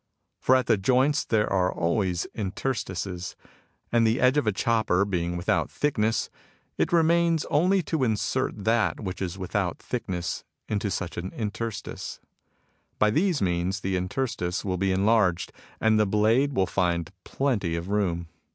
[0.39, 3.35] For at the joints there are always interstices,
[3.91, 6.31] and the edge of a chopper being without thickness,
[6.75, 12.19] it remains only to insert that which is without thickness into such an interstice.^
[12.97, 17.89] By these means the interstice will be enlarged, and the blade will find plenty of
[17.89, 18.27] room.